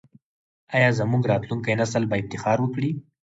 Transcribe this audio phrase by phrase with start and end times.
[0.75, 2.91] آیا زموږ راتلونکی نسل به افتخار وکړي؟